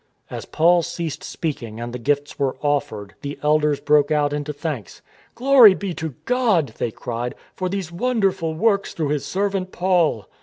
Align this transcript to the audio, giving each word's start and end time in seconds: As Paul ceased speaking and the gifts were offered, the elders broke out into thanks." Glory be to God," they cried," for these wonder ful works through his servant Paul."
As 0.31 0.47
Paul 0.47 0.81
ceased 0.81 1.23
speaking 1.23 1.79
and 1.79 1.93
the 1.93 1.99
gifts 1.99 2.39
were 2.39 2.55
offered, 2.63 3.13
the 3.21 3.37
elders 3.43 3.79
broke 3.79 4.09
out 4.09 4.33
into 4.33 4.51
thanks." 4.51 5.03
Glory 5.35 5.75
be 5.75 5.93
to 5.93 6.15
God," 6.25 6.73
they 6.79 6.89
cried," 6.89 7.35
for 7.55 7.69
these 7.69 7.91
wonder 7.91 8.31
ful 8.31 8.55
works 8.55 8.95
through 8.95 9.09
his 9.09 9.27
servant 9.27 9.71
Paul." 9.71 10.27